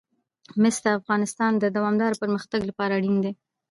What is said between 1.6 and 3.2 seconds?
دوامداره پرمختګ لپاره اړین